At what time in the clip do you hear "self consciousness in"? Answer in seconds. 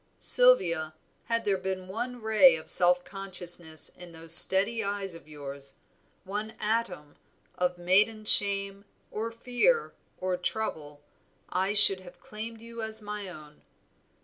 2.71-4.13